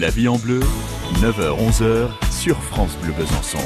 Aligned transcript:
La 0.00 0.08
vie 0.08 0.26
en 0.26 0.36
bleu, 0.36 0.60
9h-11h 1.20 2.08
sur 2.30 2.56
France 2.62 2.96
Bleu 3.02 3.12
Besançon. 3.12 3.58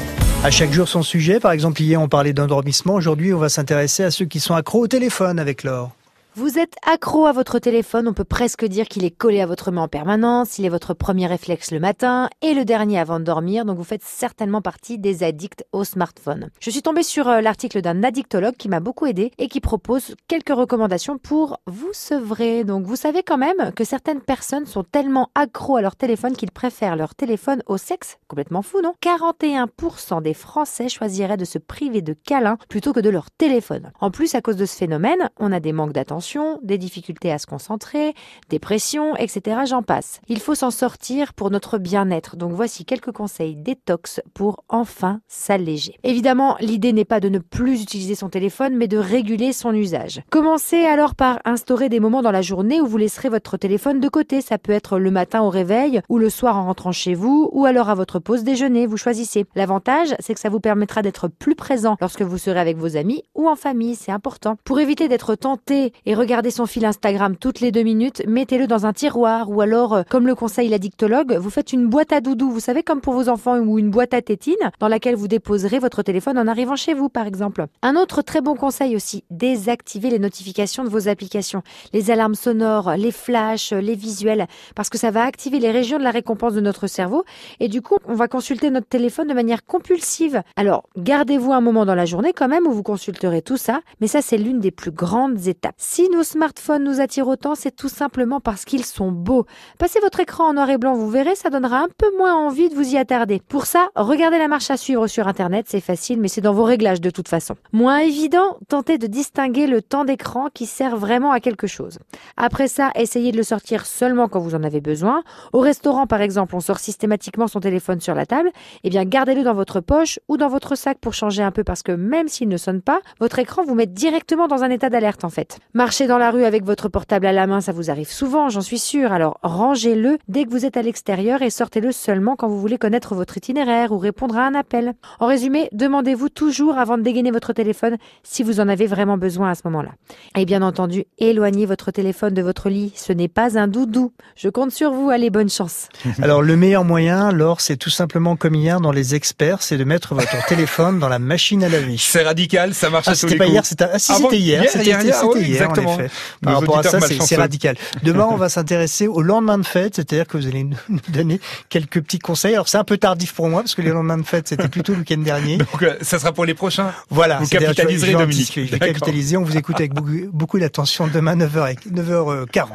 À 0.43 0.51
chaque 0.51 0.73
jour 0.73 0.87
son 0.87 1.01
sujet. 1.01 1.39
Par 1.39 1.53
exemple, 1.53 1.81
hier 1.81 2.01
on 2.01 2.09
parlait 2.09 2.33
d'endormissement. 2.33 2.95
Aujourd'hui, 2.95 3.33
on 3.33 3.39
va 3.39 3.47
s'intéresser 3.47 4.03
à 4.03 4.11
ceux 4.11 4.25
qui 4.25 4.41
sont 4.41 4.53
accros 4.53 4.81
au 4.81 4.87
téléphone 4.87 5.39
avec 5.39 5.63
Laure. 5.63 5.96
Vous 6.37 6.59
êtes 6.59 6.75
accro 6.85 7.25
à 7.25 7.31
votre 7.31 7.57
téléphone, 7.57 8.07
on 8.07 8.13
peut 8.13 8.23
presque 8.23 8.63
dire 8.63 8.87
qu'il 8.87 9.03
est 9.03 9.09
collé 9.09 9.41
à 9.41 9.47
votre 9.47 9.71
main 9.71 9.81
en 9.81 9.87
permanence, 9.87 10.59
il 10.59 10.65
est 10.65 10.69
votre 10.69 10.93
premier 10.93 11.25
réflexe 11.25 11.71
le 11.71 11.79
matin 11.79 12.29
et 12.43 12.53
le 12.53 12.63
dernier 12.63 12.99
avant 12.99 13.19
de 13.19 13.25
dormir, 13.25 13.65
donc 13.65 13.75
vous 13.75 13.83
faites 13.83 14.03
certainement 14.03 14.61
partie 14.61 14.99
des 14.99 15.23
addicts 15.23 15.65
au 15.71 15.83
smartphone. 15.83 16.51
Je 16.59 16.69
suis 16.69 16.83
tombée 16.83 17.01
sur 17.01 17.27
euh, 17.27 17.41
l'article 17.41 17.81
d'un 17.81 18.03
addictologue 18.03 18.55
qui 18.55 18.69
m'a 18.69 18.79
beaucoup 18.79 19.07
aidé 19.07 19.31
et 19.39 19.47
qui 19.47 19.61
propose 19.61 20.13
quelques 20.27 20.53
recommandations 20.53 21.17
pour 21.17 21.57
vous 21.65 21.89
sevrer. 21.93 22.63
Donc 22.63 22.85
vous 22.85 22.95
savez 22.95 23.23
quand 23.23 23.39
même 23.39 23.71
que 23.75 23.83
certaines 23.83 24.21
personnes 24.21 24.67
sont 24.67 24.83
tellement 24.83 25.31
accros 25.33 25.77
à 25.77 25.81
leur 25.81 25.95
téléphone 25.95 26.35
qu'ils 26.35 26.51
préfèrent 26.51 26.97
leur 26.97 27.15
téléphone 27.15 27.63
au 27.65 27.77
sexe. 27.77 28.19
Complètement 28.27 28.61
fou, 28.61 28.81
non? 28.83 28.93
41% 29.01 30.21
des 30.21 30.35
Français 30.35 30.87
choisiraient 30.87 31.35
de 31.35 31.45
se 31.45 31.57
priver 31.57 32.03
de 32.03 32.13
câlins 32.13 32.59
plutôt 32.69 32.93
que 32.93 32.99
de 32.99 33.09
leur 33.09 33.31
téléphone. 33.31 33.91
En 33.99 34.11
plus, 34.11 34.35
à 34.35 34.41
cause 34.41 34.57
de 34.57 34.67
ce 34.67 34.77
phénomène, 34.77 35.31
on 35.39 35.51
a 35.51 35.59
des 35.59 35.73
manques 35.73 35.93
d'attention 35.93 36.26
des 36.61 36.77
difficultés 36.77 37.31
à 37.31 37.37
se 37.37 37.45
concentrer, 37.45 38.13
dépression, 38.49 39.15
etc. 39.15 39.61
J'en 39.65 39.81
passe. 39.81 40.19
Il 40.27 40.39
faut 40.39 40.55
s'en 40.55 40.71
sortir 40.71 41.33
pour 41.33 41.51
notre 41.51 41.77
bien-être. 41.77 42.35
Donc 42.35 42.51
voici 42.51 42.85
quelques 42.85 43.11
conseils 43.11 43.55
détox 43.55 44.21
pour 44.33 44.63
enfin 44.67 45.21
s'alléger. 45.27 45.97
Évidemment, 46.03 46.57
l'idée 46.59 46.93
n'est 46.93 47.05
pas 47.05 47.19
de 47.19 47.29
ne 47.29 47.39
plus 47.39 47.81
utiliser 47.81 48.15
son 48.15 48.29
téléphone, 48.29 48.75
mais 48.75 48.87
de 48.87 48.97
réguler 48.97 49.53
son 49.53 49.73
usage. 49.73 50.21
Commencez 50.29 50.83
alors 50.83 51.15
par 51.15 51.39
instaurer 51.45 51.89
des 51.89 51.99
moments 51.99 52.21
dans 52.21 52.31
la 52.31 52.41
journée 52.41 52.81
où 52.81 52.87
vous 52.87 52.97
laisserez 52.97 53.29
votre 53.29 53.57
téléphone 53.57 53.99
de 53.99 54.09
côté. 54.09 54.41
Ça 54.41 54.57
peut 54.57 54.73
être 54.73 54.99
le 54.99 55.11
matin 55.11 55.41
au 55.41 55.49
réveil, 55.49 56.01
ou 56.09 56.17
le 56.17 56.29
soir 56.29 56.57
en 56.57 56.65
rentrant 56.65 56.91
chez 56.91 57.13
vous, 57.13 57.49
ou 57.53 57.65
alors 57.65 57.89
à 57.89 57.95
votre 57.95 58.19
pause 58.19 58.43
déjeuner. 58.43 58.87
Vous 58.87 58.97
choisissez. 58.97 59.45
L'avantage, 59.55 60.15
c'est 60.19 60.33
que 60.33 60.39
ça 60.39 60.49
vous 60.49 60.59
permettra 60.59 61.01
d'être 61.01 61.27
plus 61.27 61.55
présent 61.55 61.95
lorsque 62.01 62.21
vous 62.21 62.37
serez 62.37 62.59
avec 62.59 62.77
vos 62.77 62.97
amis 62.97 63.23
ou 63.35 63.47
en 63.47 63.55
famille. 63.55 63.95
C'est 63.95 64.11
important. 64.11 64.57
Pour 64.63 64.79
éviter 64.79 65.07
d'être 65.07 65.35
tenté 65.35 65.93
et 66.05 66.15
regardez 66.17 66.51
son 66.51 66.65
fil 66.65 66.83
Instagram 66.83 67.35
toutes 67.37 67.59
les 67.59 67.71
deux 67.71 67.83
minutes, 67.83 68.23
mettez-le 68.27 68.67
dans 68.67 68.85
un 68.85 68.93
tiroir 68.93 69.49
ou 69.49 69.61
alors, 69.61 69.93
euh, 69.93 70.03
comme 70.09 70.25
le 70.25 70.35
conseille 70.35 70.67
l'addictologue, 70.67 71.33
vous 71.33 71.49
faites 71.49 71.73
une 71.73 71.87
boîte 71.87 72.11
à 72.11 72.21
doudou, 72.21 72.49
vous 72.49 72.59
savez, 72.59 72.81
comme 72.81 73.01
pour 73.01 73.13
vos 73.13 73.29
enfants 73.29 73.57
ou 73.59 73.77
une 73.77 73.91
boîte 73.91 74.13
à 74.13 74.21
tétine 74.21 74.55
dans 74.79 74.87
laquelle 74.87 75.15
vous 75.15 75.27
déposerez 75.27 75.79
votre 75.79 76.01
téléphone 76.01 76.37
en 76.39 76.47
arrivant 76.47 76.75
chez 76.75 76.95
vous, 76.95 77.07
par 77.07 77.27
exemple. 77.27 77.67
Un 77.83 77.95
autre 77.95 78.23
très 78.23 78.41
bon 78.41 78.55
conseil 78.55 78.95
aussi, 78.95 79.23
désactivez 79.29 80.09
les 80.09 80.19
notifications 80.19 80.83
de 80.83 80.89
vos 80.89 81.07
applications, 81.07 81.61
les 81.93 82.09
alarmes 82.09 82.35
sonores, 82.35 82.95
les 82.97 83.11
flashs, 83.11 83.71
les 83.71 83.95
visuels, 83.95 84.47
parce 84.75 84.89
que 84.89 84.97
ça 84.97 85.11
va 85.11 85.23
activer 85.23 85.59
les 85.59 85.71
régions 85.71 85.99
de 85.99 86.03
la 86.03 86.11
récompense 86.11 86.53
de 86.53 86.61
notre 86.61 86.87
cerveau 86.87 87.23
et 87.59 87.67
du 87.67 87.81
coup, 87.81 87.97
on 88.07 88.15
va 88.15 88.27
consulter 88.27 88.71
notre 88.71 88.87
téléphone 88.87 89.27
de 89.27 89.33
manière 89.33 89.65
compulsive. 89.65 90.41
Alors, 90.55 90.83
gardez-vous 90.97 91.53
un 91.53 91.61
moment 91.61 91.85
dans 91.85 91.95
la 91.95 92.05
journée 92.05 92.33
quand 92.33 92.47
même 92.47 92.65
où 92.65 92.71
vous 92.71 92.83
consulterez 92.83 93.43
tout 93.43 93.57
ça, 93.57 93.81
mais 94.01 94.07
ça 94.07 94.21
c'est 94.23 94.37
l'une 94.37 94.59
des 94.59 94.71
plus 94.71 94.91
grandes 94.91 95.47
étapes. 95.47 95.75
Si 95.97 96.09
nos 96.09 96.21
smartphones 96.21 96.83
nous 96.83 97.01
attirent 97.01 97.27
autant, 97.27 97.55
c'est 97.55 97.75
tout 97.75 97.89
simplement 97.89 98.39
parce 98.39 98.65
qu'ils 98.65 98.85
sont 98.85 99.11
beaux. 99.11 99.47
Passez 99.79 99.99
votre 99.99 100.19
écran 100.19 100.49
en 100.49 100.53
noir 100.53 100.69
et 100.69 100.77
blanc, 100.77 100.93
vous 100.93 101.09
verrez, 101.09 101.33
ça 101.33 101.49
donnera 101.49 101.79
un 101.79 101.87
peu 101.97 102.15
moins 102.19 102.35
envie 102.35 102.69
de 102.69 102.75
vous 102.75 102.93
y 102.93 102.99
attarder. 102.99 103.41
Pour 103.49 103.65
ça, 103.65 103.89
regardez 103.95 104.37
la 104.37 104.47
marche 104.47 104.69
à 104.69 104.77
suivre 104.77 105.07
sur 105.07 105.27
Internet, 105.27 105.65
c'est 105.67 105.81
facile, 105.81 106.19
mais 106.19 106.27
c'est 106.27 106.39
dans 106.39 106.53
vos 106.53 106.65
réglages 106.65 107.01
de 107.01 107.09
toute 107.09 107.27
façon. 107.27 107.55
Moins 107.73 107.97
évident, 107.97 108.59
tentez 108.69 108.99
de 108.99 109.07
distinguer 109.07 109.65
le 109.65 109.81
temps 109.81 110.05
d'écran 110.05 110.49
qui 110.53 110.67
sert 110.67 110.95
vraiment 110.95 111.31
à 111.31 111.39
quelque 111.39 111.65
chose. 111.65 111.97
Après 112.35 112.67
ça, 112.67 112.91
essayez 112.93 113.31
de 113.31 113.37
le 113.37 113.41
sortir 113.41 113.87
seulement 113.87 114.27
quand 114.27 114.39
vous 114.39 114.53
en 114.53 114.61
avez 114.61 114.81
besoin. 114.81 115.23
Au 115.51 115.61
restaurant, 115.61 116.05
par 116.05 116.21
exemple, 116.21 116.55
on 116.55 116.59
sort 116.59 116.77
systématiquement 116.77 117.47
son 117.47 117.59
téléphone 117.59 118.01
sur 118.01 118.13
la 118.13 118.27
table. 118.27 118.51
Eh 118.83 118.91
bien, 118.91 119.03
gardez-le 119.03 119.41
dans 119.41 119.55
votre 119.55 119.79
poche 119.79 120.19
ou 120.27 120.37
dans 120.37 120.47
votre 120.47 120.75
sac 120.75 120.99
pour 120.99 121.15
changer 121.15 121.41
un 121.41 121.49
peu 121.49 121.63
parce 121.63 121.81
que 121.81 121.91
même 121.91 122.27
s'il 122.27 122.49
ne 122.49 122.57
sonne 122.57 122.83
pas, 122.83 122.99
votre 123.19 123.39
écran 123.39 123.63
vous 123.63 123.73
met 123.73 123.87
directement 123.87 124.47
dans 124.47 124.61
un 124.61 124.69
état 124.69 124.91
d'alerte 124.91 125.23
en 125.23 125.31
fait. 125.31 125.57
Marchez 125.87 126.05
dans 126.05 126.17
la 126.17 126.31
rue 126.31 126.43
avec 126.43 126.65
votre 126.65 126.89
portable 126.89 127.27
à 127.27 127.31
la 127.31 127.47
main, 127.47 127.61
ça 127.61 127.71
vous 127.71 127.89
arrive 127.89 128.11
souvent, 128.11 128.49
j'en 128.49 128.59
suis 128.59 128.77
sûre. 128.77 129.13
Alors 129.13 129.39
rangez-le 129.41 130.17
dès 130.27 130.43
que 130.43 130.49
vous 130.49 130.65
êtes 130.65 130.75
à 130.75 130.81
l'extérieur 130.81 131.41
et 131.41 131.49
sortez-le 131.49 131.93
seulement 131.93 132.35
quand 132.35 132.49
vous 132.49 132.59
voulez 132.59 132.77
connaître 132.77 133.15
votre 133.15 133.37
itinéraire 133.37 133.93
ou 133.93 133.97
répondre 133.97 134.35
à 134.35 134.45
un 134.45 134.53
appel. 134.53 134.95
En 135.21 135.27
résumé, 135.27 135.69
demandez-vous 135.71 136.27
toujours 136.27 136.77
avant 136.77 136.97
de 136.97 137.03
dégainer 137.03 137.31
votre 137.31 137.53
téléphone 137.53 137.95
si 138.21 138.43
vous 138.43 138.59
en 138.59 138.67
avez 138.67 138.85
vraiment 138.85 139.17
besoin 139.17 139.51
à 139.51 139.55
ce 139.55 139.61
moment-là. 139.63 139.91
Et 140.37 140.43
bien 140.43 140.61
entendu, 140.61 141.05
éloignez 141.19 141.65
votre 141.65 141.91
téléphone 141.91 142.33
de 142.33 142.41
votre 142.41 142.67
lit. 142.67 142.91
Ce 142.93 143.13
n'est 143.13 143.29
pas 143.29 143.57
un 143.57 143.69
doudou. 143.69 144.11
Je 144.35 144.49
compte 144.49 144.71
sur 144.71 144.91
vous. 144.91 145.09
Allez, 145.09 145.29
bonne 145.29 145.49
chance. 145.49 145.87
Alors 146.21 146.41
le 146.41 146.57
meilleur 146.57 146.83
moyen, 146.83 147.31
Laure, 147.31 147.61
c'est 147.61 147.77
tout 147.77 147.89
simplement 147.89 148.35
comme 148.35 148.55
hier 148.55 148.81
dans 148.81 148.91
les 148.91 149.15
experts, 149.15 149.61
c'est 149.61 149.77
de 149.77 149.85
mettre 149.85 150.15
votre 150.15 150.45
téléphone 150.49 150.99
dans 150.99 151.07
la 151.07 151.19
machine 151.19 151.63
à 151.63 151.69
laver. 151.69 151.95
C'est 151.97 152.23
radical, 152.23 152.73
ça 152.73 152.89
marche 152.89 153.07
ah, 153.07 153.11
à 153.11 153.13
tous 153.13 153.21
C'était 153.21 153.35
les 153.35 153.37
pas 153.37 153.45
coups. 153.45 153.53
hier, 153.53 153.65
c'était 153.65 153.85
ah, 153.89 153.99
si, 153.99 154.11
Ah 154.13 154.19
bon, 154.19 154.23
c'était 154.25 154.37
hier, 154.37 154.61
hier, 154.63 154.69
c'était 154.69 154.83
hier, 154.83 155.01
hier, 155.01 155.15
c'était 155.15 155.33
oui, 155.33 155.45
hier, 155.45 155.76
exactement. 155.81 155.93
en 155.95 155.99
effet. 156.05 156.15
Nos 156.41 156.51
Par 156.51 156.59
rapport 156.59 156.77
à 156.79 156.83
ça, 156.83 156.99
c'est- 157.01 157.35
radical. 157.35 157.75
Demain, 158.03 158.27
on 158.29 158.35
va 158.35 158.49
s'intéresser 158.49 159.07
au 159.07 159.21
lendemain 159.21 159.57
de 159.57 159.65
fête, 159.65 159.95
c'est-à-dire 159.95 160.27
que 160.27 160.37
vous 160.37 160.47
allez 160.47 160.63
nous 160.63 160.99
donner 161.09 161.39
quelques 161.69 162.01
petits 162.01 162.19
conseils. 162.19 162.53
Alors 162.53 162.67
c'est 162.67 162.77
un 162.77 162.83
peu 162.83 162.97
tardif 162.97 163.33
pour 163.33 163.47
moi 163.49 163.61
parce 163.61 163.75
que 163.75 163.81
les 163.81 163.91
lendemains 163.91 164.17
de 164.17 164.23
fête, 164.23 164.47
c'était 164.47 164.67
plutôt 164.67 164.93
le 164.93 164.99
week-end 164.99 165.17
dernier. 165.19 165.57
Donc 165.57 165.83
euh, 165.83 165.95
ça 166.01 166.19
sera 166.19 166.31
pour 166.31 166.45
les 166.45 166.53
prochains. 166.53 166.91
Voilà, 167.09 167.37
Vous 167.37 167.47
capitaliserez, 167.47 168.13
Dominique. 168.13 168.53
Je 168.55 168.61
vais 168.71 168.79
capitaliser, 168.79 169.37
on 169.37 169.43
vous 169.43 169.57
écoute 169.57 169.75
avec 169.77 169.93
beaucoup, 169.93 170.11
beaucoup 170.31 170.59
d'attention 170.59 171.07
demain 171.07 171.35
9h, 171.35 171.75
9h40. 171.93 172.67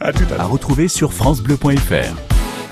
À 0.00 0.12
tout 0.12 0.24
à 0.24 0.30
l'heure. 0.30 0.40
À 0.40 0.44
retrouver 0.44 0.88
sur 0.88 1.12
FranceBleu.fr. 1.12 2.37